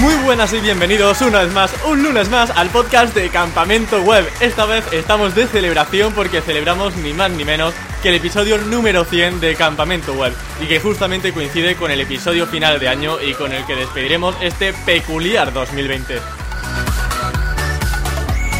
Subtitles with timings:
[0.00, 4.28] Muy buenas y bienvenidos una vez más, un lunes más, al podcast de Campamento Web.
[4.40, 9.04] Esta vez estamos de celebración porque celebramos ni más ni menos que el episodio número
[9.04, 13.34] 100 de Campamento Web y que justamente coincide con el episodio final de año y
[13.34, 16.37] con el que despediremos este peculiar 2020.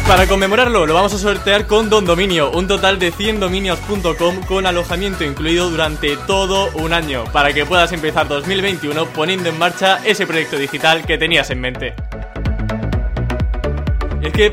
[0.09, 4.65] Para conmemorarlo, lo vamos a sortear con Don Dominio, un total de 100 dominios.com con
[4.65, 10.25] alojamiento incluido durante todo un año, para que puedas empezar 2021 poniendo en marcha ese
[10.25, 11.93] proyecto digital que tenías en mente.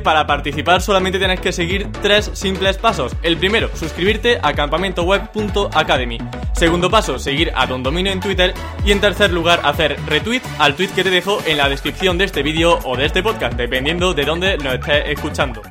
[0.03, 3.15] Para participar solamente tienes que seguir tres simples pasos.
[3.23, 6.19] El primero, suscribirte a campamentoweb.academy.
[6.55, 8.53] Segundo paso, seguir a Don Dominio en Twitter.
[8.85, 12.25] Y en tercer lugar, hacer retweet al tweet que te dejo en la descripción de
[12.25, 15.63] este vídeo o de este podcast, dependiendo de dónde lo estés escuchando.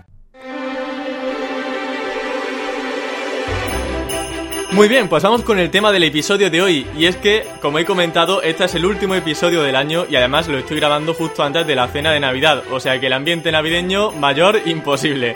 [4.71, 6.87] Muy bien, pues vamos con el tema del episodio de hoy.
[6.97, 10.47] Y es que, como he comentado, este es el último episodio del año y además
[10.47, 12.63] lo estoy grabando justo antes de la cena de Navidad.
[12.71, 15.35] O sea que el ambiente navideño mayor imposible.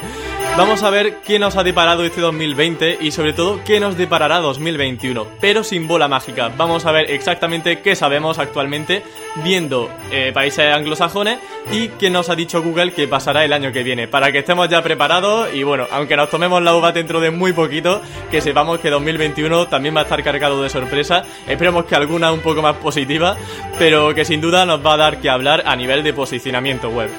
[0.57, 4.39] Vamos a ver qué nos ha deparado este 2020 y sobre todo qué nos deparará
[4.39, 6.51] 2021, pero sin bola mágica.
[6.57, 9.03] Vamos a ver exactamente qué sabemos actualmente
[9.43, 11.39] viendo eh, países anglosajones
[11.71, 14.67] y qué nos ha dicho Google que pasará el año que viene, para que estemos
[14.67, 18.79] ya preparados y bueno, aunque nos tomemos la uva dentro de muy poquito, que sepamos
[18.79, 22.75] que 2021 también va a estar cargado de sorpresas, esperemos que alguna un poco más
[22.77, 23.37] positiva,
[23.77, 27.09] pero que sin duda nos va a dar que hablar a nivel de posicionamiento web.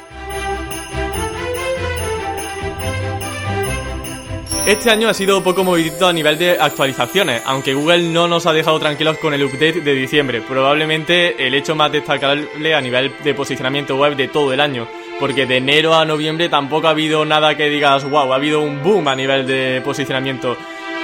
[4.66, 8.52] Este año ha sido poco movidito a nivel de actualizaciones, aunque Google no nos ha
[8.52, 13.34] dejado tranquilos con el update de diciembre, probablemente el hecho más destacable a nivel de
[13.34, 14.86] posicionamiento web de todo el año,
[15.18, 18.82] porque de enero a noviembre tampoco ha habido nada que digas, wow, ha habido un
[18.82, 20.56] boom a nivel de posicionamiento.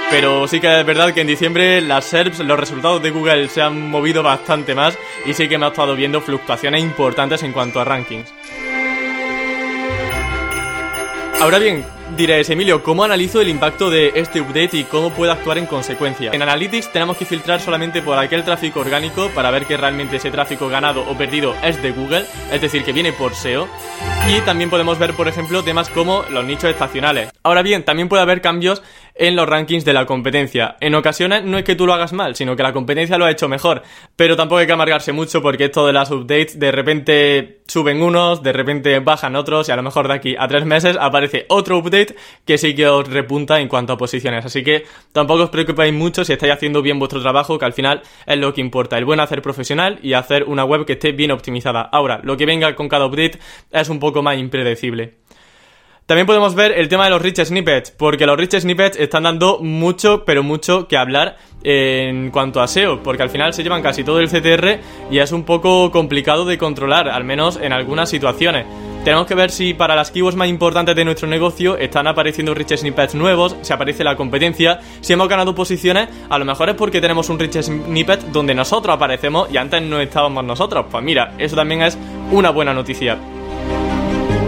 [0.09, 3.61] Pero sí que es verdad que en diciembre las SERPs, los resultados de Google se
[3.61, 7.81] han movido bastante más y sí que me ha estado viendo fluctuaciones importantes en cuanto
[7.81, 8.31] a rankings.
[11.41, 11.85] Ahora bien,
[12.15, 16.31] diréis, Emilio, ¿cómo analizo el impacto de este update y cómo puedo actuar en consecuencia?
[16.31, 20.31] En Analytics tenemos que filtrar solamente por aquel tráfico orgánico para ver que realmente ese
[20.31, 23.67] tráfico ganado o perdido es de Google, es decir, que viene por SEO.
[24.29, 27.29] Y también podemos ver, por ejemplo, temas como los nichos estacionales.
[27.43, 28.81] Ahora bien, también puede haber cambios
[29.19, 30.77] en los rankings de la competencia.
[30.79, 33.31] En ocasiones no es que tú lo hagas mal, sino que la competencia lo ha
[33.31, 33.83] hecho mejor.
[34.15, 38.43] Pero tampoco hay que amargarse mucho porque esto de las updates de repente suben unos,
[38.43, 41.77] de repente bajan otros y a lo mejor de aquí a tres meses aparece otro
[41.77, 44.45] update que sí que os repunta en cuanto a posiciones.
[44.45, 48.01] Así que tampoco os preocupéis mucho si estáis haciendo bien vuestro trabajo, que al final
[48.25, 48.97] es lo que importa.
[48.97, 51.81] El buen hacer profesional y hacer una web que esté bien optimizada.
[51.81, 53.39] Ahora, lo que venga con cada update
[53.71, 55.26] es un poco más impredecible.
[56.07, 59.59] También podemos ver el tema de los rich snippets, porque los rich snippets están dando
[59.59, 64.05] mucho, pero mucho que hablar en cuanto a SEO, porque al final se llevan casi
[64.05, 64.79] todo el CTR
[65.11, 68.65] y es un poco complicado de controlar, al menos en algunas situaciones.
[69.03, 72.77] Tenemos que ver si para las keywords más importantes de nuestro negocio están apareciendo rich
[72.77, 77.01] snippets nuevos, si aparece la competencia, si hemos ganado posiciones, a lo mejor es porque
[77.01, 80.85] tenemos un rich snippet donde nosotros aparecemos y antes no estábamos nosotros.
[80.89, 81.97] Pues mira, eso también es
[82.31, 83.17] una buena noticia.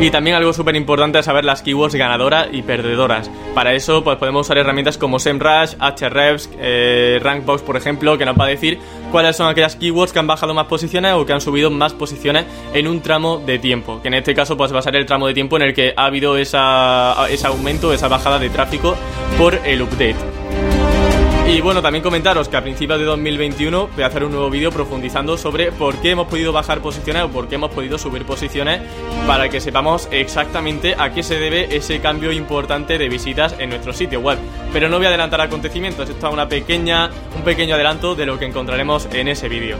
[0.01, 3.29] Y también algo súper importante es saber las keywords ganadoras y perdedoras.
[3.53, 8.39] Para eso pues podemos usar herramientas como SEMrush, Ahrefs, eh, Rankbox por ejemplo, que nos
[8.39, 8.79] va a decir
[9.11, 12.45] cuáles son aquellas keywords que han bajado más posiciones o que han subido más posiciones
[12.73, 14.01] en un tramo de tiempo.
[14.01, 15.93] Que en este caso pues va a ser el tramo de tiempo en el que
[15.97, 18.95] ha habido esa, ese aumento, esa bajada de tráfico
[19.37, 20.15] por el update.
[21.49, 24.71] Y bueno, también comentaros que a principios de 2021 voy a hacer un nuevo vídeo
[24.71, 28.81] profundizando sobre por qué hemos podido bajar posiciones o por qué hemos podido subir posiciones
[29.25, 33.93] para que sepamos exactamente a qué se debe ese cambio importante de visitas en nuestro
[33.93, 34.37] sitio web.
[34.71, 38.37] Pero no voy a adelantar acontecimientos, esto es una pequeña, un pequeño adelanto de lo
[38.37, 39.77] que encontraremos en ese vídeo.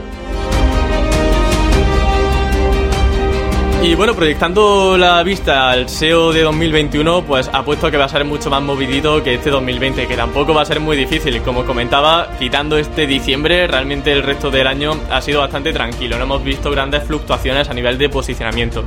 [3.82, 8.26] Y bueno, proyectando la vista al SEO de 2021, pues apuesto que va a ser
[8.26, 11.40] mucho más movidito que este 2020, que tampoco va a ser muy difícil.
[11.40, 16.18] Como comentaba, quitando este diciembre, realmente el resto del año ha sido bastante tranquilo.
[16.18, 18.84] No hemos visto grandes fluctuaciones a nivel de posicionamiento.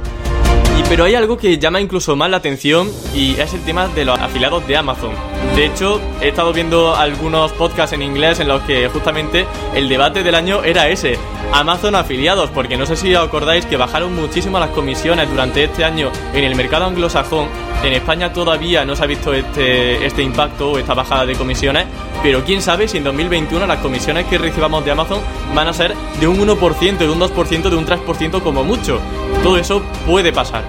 [0.93, 4.19] Pero hay algo que llama incluso más la atención y es el tema de los
[4.19, 5.09] afiliados de Amazon.
[5.55, 10.21] De hecho, he estado viendo algunos podcasts en inglés en los que justamente el debate
[10.21, 11.17] del año era ese.
[11.51, 15.83] Amazon afiliados, porque no sé si os acordáis que bajaron muchísimo las comisiones durante este
[15.83, 17.47] año en el mercado anglosajón.
[17.83, 21.85] En España todavía no se ha visto este, este impacto o esta bajada de comisiones,
[22.23, 25.19] pero quién sabe si en 2021 las comisiones que recibamos de Amazon
[25.53, 28.99] van a ser de un 1%, de un 2%, de un 3% como mucho.
[29.43, 30.63] Todo eso puede pasar.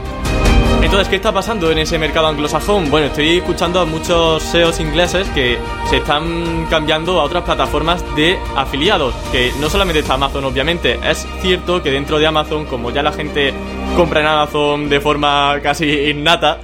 [0.82, 2.90] Entonces, ¿qué está pasando en ese mercado anglosajón?
[2.90, 5.58] Bueno, estoy escuchando a muchos SEOs ingleses que
[5.88, 10.98] se están cambiando a otras plataformas de afiliados, que no solamente está Amazon, obviamente.
[11.02, 13.54] Es cierto que dentro de Amazon, como ya la gente
[13.96, 16.58] compra en Amazon de forma casi innata,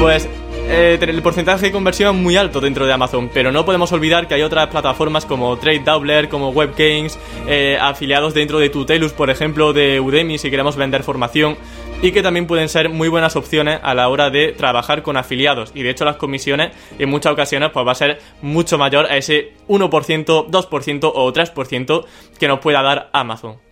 [0.00, 0.28] pues
[0.72, 4.28] eh, el porcentaje de conversión es muy alto dentro de Amazon, pero no podemos olvidar
[4.28, 7.18] que hay otras plataformas como Trade Doubler, como WebGames,
[7.48, 11.56] eh, afiliados dentro de Tutelus, por ejemplo, de Udemy, si queremos vender formación
[12.02, 15.72] y que también pueden ser muy buenas opciones a la hora de trabajar con afiliados.
[15.74, 19.16] Y de hecho las comisiones en muchas ocasiones pues va a ser mucho mayor a
[19.16, 22.04] ese 1%, 2% o 3%
[22.38, 23.69] que nos pueda dar Amazon.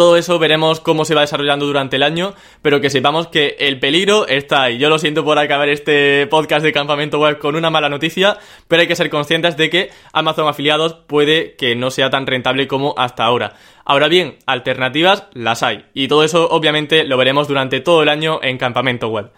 [0.00, 2.32] Todo eso veremos cómo se va desarrollando durante el año,
[2.62, 4.78] pero que sepamos que el peligro está ahí.
[4.78, 8.80] Yo lo siento por acabar este podcast de campamento web con una mala noticia, pero
[8.80, 12.94] hay que ser conscientes de que Amazon afiliados puede que no sea tan rentable como
[12.96, 13.56] hasta ahora.
[13.84, 18.40] Ahora bien, alternativas las hay, y todo eso obviamente lo veremos durante todo el año
[18.42, 19.32] en campamento web.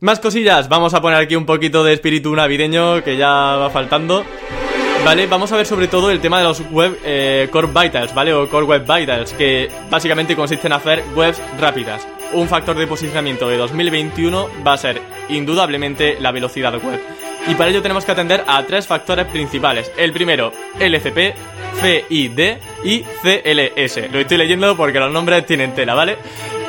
[0.00, 4.22] Más cosillas, vamos a poner aquí un poquito de espíritu navideño que ya va faltando.
[5.14, 8.32] Vale, vamos a ver sobre todo el tema de los web eh, Core Vitals, ¿vale?
[8.32, 12.08] O Core Web Vitals, que básicamente consiste en hacer webs rápidas.
[12.32, 16.98] Un factor de posicionamiento de 2021 va a ser indudablemente la velocidad web.
[17.46, 19.92] Y para ello tenemos que atender a tres factores principales.
[19.98, 21.34] El primero, LCP,
[21.82, 22.40] CID
[22.84, 24.10] y CLS.
[24.10, 26.16] Lo estoy leyendo porque los nombres tienen tela, ¿vale?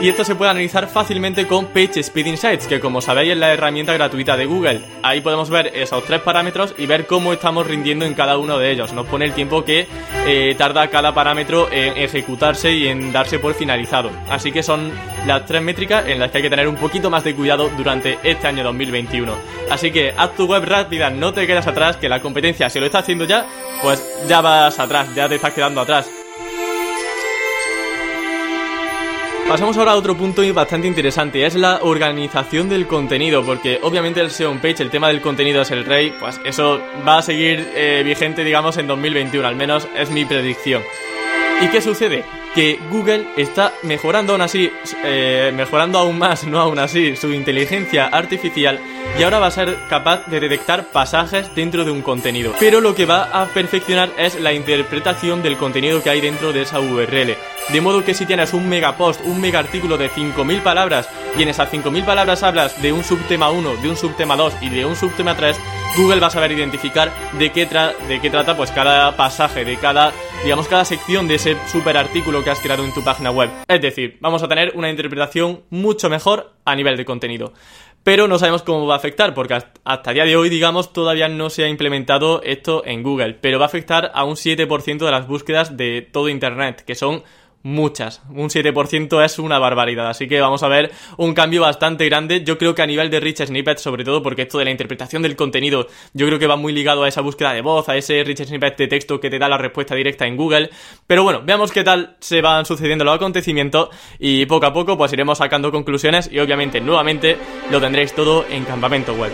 [0.01, 3.94] Y esto se puede analizar fácilmente con PageSpeed Insights, que como sabéis es la herramienta
[3.94, 4.81] gratuita de Google.
[5.03, 8.71] Ahí podemos ver esos tres parámetros y ver cómo estamos rindiendo en cada uno de
[8.71, 8.94] ellos.
[8.94, 9.88] Nos pone el tiempo que
[10.27, 14.12] eh, tarda cada parámetro en ejecutarse y en darse por finalizado.
[14.30, 14.92] Así que son
[15.25, 18.19] las tres métricas en las que hay que tener un poquito más de cuidado durante
[18.24, 19.33] este año 2021.
[19.69, 22.86] Así que haz tu web rápida, no te quedas atrás, que la competencia si lo
[22.86, 23.45] está haciendo ya,
[23.81, 26.25] pues ya vas atrás, ya te estás quedando atrás.
[29.47, 34.31] Pasamos ahora a otro punto bastante interesante, es la organización del contenido, porque obviamente el
[34.31, 38.01] SEO page, el tema del contenido es el rey, pues eso va a seguir eh,
[38.03, 40.81] vigente, digamos, en 2021, al menos es mi predicción.
[41.62, 42.25] ¿Y qué sucede?
[42.54, 44.72] Que Google está mejorando aún así,
[45.04, 48.80] eh, mejorando aún más, no aún así, su inteligencia artificial
[49.18, 52.54] y ahora va a ser capaz de detectar pasajes dentro de un contenido.
[52.60, 56.63] Pero lo que va a perfeccionar es la interpretación del contenido que hay dentro de
[56.63, 57.38] esa URL.
[57.69, 61.44] De modo que si tienes un mega post, un mega artículo de 5.000 palabras y
[61.44, 64.86] en esas 5.000 palabras hablas de un subtema 1, de un subtema 2 y de
[64.86, 65.58] un subtema 3,
[65.97, 70.12] Google va a saber identificar de qué, de qué trata pues cada pasaje, de cada,
[70.44, 73.50] digamos, cada sección de ese super artículo que has creado en tu página web.
[73.68, 77.53] Es decir, vamos a tener una interpretación mucho mejor a nivel de contenido
[78.06, 81.27] pero no sabemos cómo va a afectar, porque hasta el día de hoy, digamos, todavía
[81.27, 85.12] no se ha implementado esto en Google, pero va a afectar a un 7% de
[85.12, 87.24] las búsquedas de todo Internet, que son
[87.65, 88.21] muchas.
[88.29, 90.07] Un 7% es una barbaridad.
[90.07, 92.44] Así que vamos a ver un cambio bastante grande.
[92.44, 95.23] Yo creo que a nivel de Rich Snippet, sobre todo porque esto de la interpretación
[95.23, 98.23] del contenido, yo creo que va muy ligado a esa búsqueda de voz, a ese
[98.23, 100.69] Rich Snippet de texto que te da la respuesta directa en Google.
[101.07, 103.89] Pero bueno, veamos qué tal se van sucediendo los acontecimientos
[104.19, 107.35] y poco a poco pues iremos sacando conclusiones y obviamente nuevamente
[107.71, 109.31] lo tendréis todo en campamento web.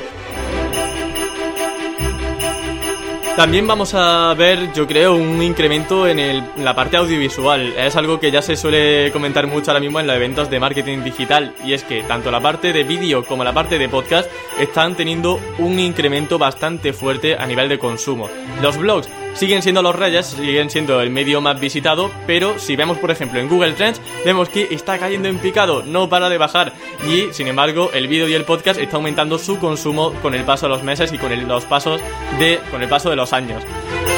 [3.36, 7.74] También vamos a ver, yo creo, un incremento en, la parte audiovisual.
[7.78, 11.04] Es algo que ya se suele comentar mucho ahora mismo en los eventos de marketing
[11.04, 11.56] digital.
[11.64, 14.30] Y es que tanto la parte de vídeo como la parte de podcast
[14.60, 18.30] están teniendo un incremento bastante fuerte a nivel de consumo.
[18.62, 22.98] Los blogs siguen siendo los reyes, siguen siendo el medio más visitado, pero si vemos
[22.98, 26.74] por ejemplo en Google Trends, vemos que está cayendo en picado, no para de bajar
[27.08, 30.68] y sin embargo el vídeo y el podcast está aumentando su consumo con el paso
[30.68, 32.02] de los meses y con el, los pasos
[32.40, 33.64] de con el paso de los años.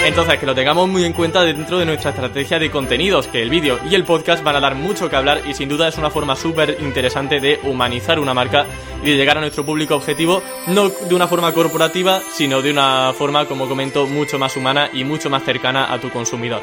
[0.06, 3.50] Entonces, que lo tengamos muy en cuenta dentro de nuestra estrategia de contenidos, que el
[3.50, 6.10] vídeo y el podcast van a dar mucho que hablar y sin duda es una
[6.10, 8.66] forma súper interesante de humanizar una marca
[9.04, 13.14] y de llegar a nuestro público objetivo, no de una forma corporativa, sino de una
[13.18, 16.62] forma, como comento, mucho más humana y mucho más cercana a tu consumidor.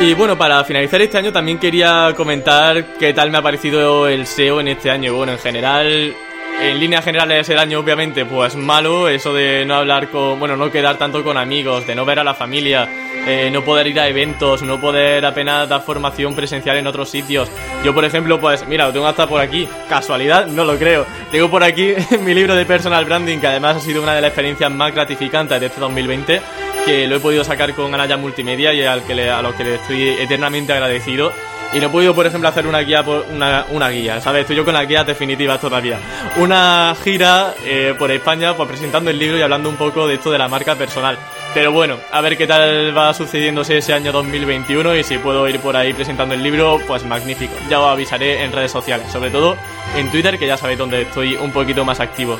[0.00, 4.26] Y bueno, para finalizar este año también quería comentar qué tal me ha parecido el
[4.26, 5.14] SEO en este año.
[5.14, 6.14] Bueno, en general
[6.62, 10.70] en líneas generales el año obviamente pues malo, eso de no hablar con, bueno, no
[10.70, 12.88] quedar tanto con amigos, de no ver a la familia,
[13.26, 17.50] eh, no poder ir a eventos, no poder apenas dar formación presencial en otros sitios.
[17.84, 21.04] Yo por ejemplo pues mira, lo tengo hasta por aquí, casualidad, no lo creo.
[21.32, 24.28] Tengo por aquí mi libro de personal branding que además ha sido una de las
[24.28, 26.40] experiencias más gratificantes de este 2020
[26.84, 29.64] que lo he podido sacar con Anaya Multimedia y al que le, a los que
[29.64, 31.32] le estoy eternamente agradecido
[31.74, 34.42] y no he podido, por ejemplo, hacer una guía, por una, una guía, ¿sabes?
[34.42, 35.98] Estoy yo con las guías definitivas todavía.
[36.36, 40.30] Una gira eh, por España, pues presentando el libro y hablando un poco de esto
[40.30, 41.16] de la marca personal.
[41.54, 45.60] Pero bueno, a ver qué tal va sucediéndose ese año 2021 y si puedo ir
[45.60, 47.54] por ahí presentando el libro, pues magnífico.
[47.70, 49.56] Ya os avisaré en redes sociales, sobre todo
[49.96, 52.38] en Twitter, que ya sabéis donde estoy un poquito más activo.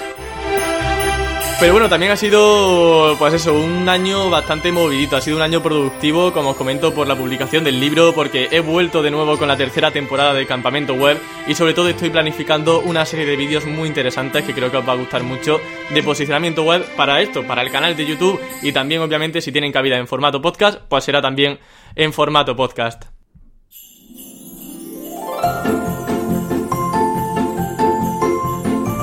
[1.63, 5.63] Pero bueno, también ha sido, pues eso, un año bastante movidito, ha sido un año
[5.63, 9.47] productivo, como os comento, por la publicación del libro, porque he vuelto de nuevo con
[9.47, 13.65] la tercera temporada de Campamento Web y sobre todo estoy planificando una serie de vídeos
[13.65, 17.47] muy interesantes que creo que os va a gustar mucho de posicionamiento web para esto,
[17.47, 21.05] para el canal de YouTube y también obviamente si tienen cabida en formato podcast, pues
[21.05, 21.61] será también
[21.95, 23.05] en formato podcast.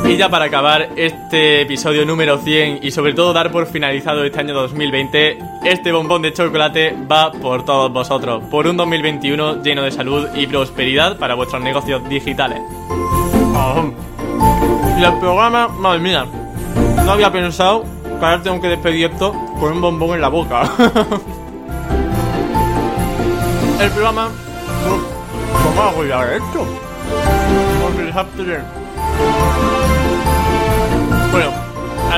[0.09, 4.39] Y ya para acabar este episodio número 100 y sobre todo dar por finalizado este
[4.39, 9.91] año 2020, este bombón de chocolate va por todos vosotros, por un 2021 lleno de
[9.91, 12.59] salud y prosperidad para vuestros negocios digitales.
[14.99, 16.25] Y el programa, madre mía,
[17.05, 17.83] no había pensado
[18.19, 20.63] que ahora tengo que despedir esto con un bombón en la boca.
[23.79, 24.29] el programa,
[25.63, 26.65] ¿cómo hago ya esto?
[27.83, 28.09] Bueno,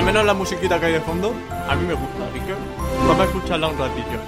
[0.01, 1.31] al menos la musiquita que hay de fondo
[1.70, 2.55] a mí me gusta, así que
[3.08, 4.20] vamos a escucharla un ratillo.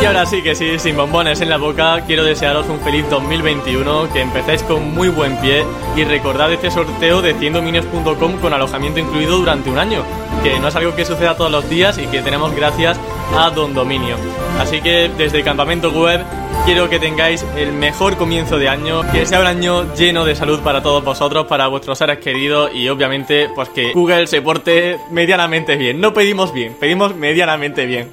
[0.00, 4.12] Y ahora sí que sí, sin bombones en la boca, quiero desearos un feliz 2021,
[4.12, 5.64] que empecéis con muy buen pie
[5.96, 10.04] y recordad este sorteo de 100dominios.com con alojamiento incluido durante un año,
[10.44, 13.00] que no es algo que suceda todos los días y que tenemos gracias
[13.36, 14.16] a Don Dominio.
[14.58, 16.24] Así que desde Campamento Web
[16.64, 20.60] quiero que tengáis el mejor comienzo de año, que sea un año lleno de salud
[20.60, 25.76] para todos vosotros, para vuestros seres queridos y obviamente pues que Google se porte medianamente
[25.76, 26.00] bien.
[26.00, 28.10] No pedimos bien, pedimos medianamente bien.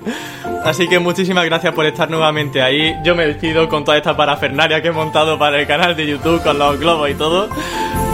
[0.63, 2.95] Así que muchísimas gracias por estar nuevamente ahí.
[3.03, 6.43] Yo me despido con toda esta parafernaria que he montado para el canal de YouTube
[6.43, 7.49] con los globos y todo.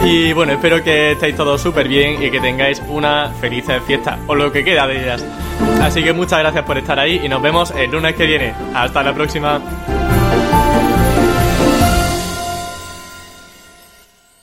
[0.04, 4.34] Y bueno, espero que estéis todos súper bien y que tengáis una feliz fiesta o
[4.34, 5.24] lo que queda de ellas.
[5.82, 8.54] Así que muchas gracias por estar ahí y nos vemos el lunes que viene.
[8.74, 9.60] Hasta la próxima.